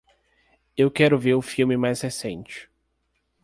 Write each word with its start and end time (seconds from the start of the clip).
Eu 0.75 0.89
quero 0.89 1.19
ver 1.19 1.35
o 1.35 1.43
filme 1.43 1.77
mais 1.77 2.01
recente. 2.01 2.67